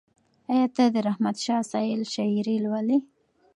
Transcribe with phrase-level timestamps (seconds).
[0.51, 2.97] ایا ته د رحمت شاه سایل شاعري لولې؟